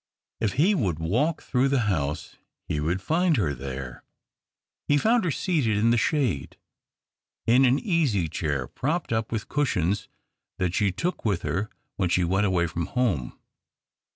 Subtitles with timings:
[0.39, 2.35] If he would walk through the house
[2.67, 4.03] he would find her there.
[4.87, 6.57] He found her seated in the shade,
[7.45, 10.07] in an easy chair, propped up with cushions
[10.57, 13.37] that she took with her when she went aw\ay from home.